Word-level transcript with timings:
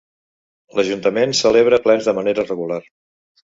L'Ajuntament 0.79 1.37
celebra 1.41 1.81
plens 1.87 2.11
de 2.11 2.17
manera 2.23 2.51
regular. 2.51 2.85